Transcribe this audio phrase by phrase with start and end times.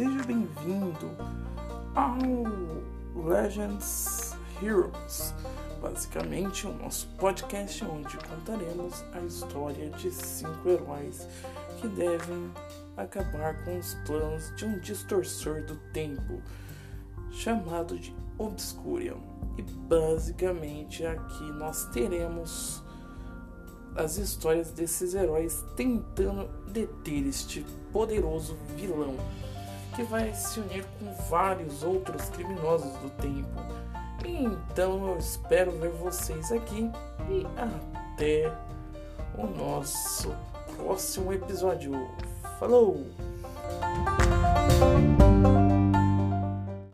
[0.00, 1.10] seja bem-vindo
[1.94, 2.16] ao
[3.22, 5.34] Legends Heroes,
[5.82, 11.28] basicamente o nosso podcast onde contaremos a história de cinco heróis
[11.78, 12.50] que devem
[12.96, 16.40] acabar com os planos de um distorcor do tempo
[17.30, 19.20] chamado de Obscurion.
[19.58, 22.82] E basicamente aqui nós teremos
[23.94, 29.14] as histórias desses heróis tentando deter este poderoso vilão
[29.94, 33.60] que vai se unir com vários outros criminosos do tempo.
[34.24, 36.90] Então eu espero ver vocês aqui
[37.28, 38.52] e até
[39.36, 40.34] o nosso
[40.76, 41.92] próximo episódio.
[42.58, 43.06] Falou!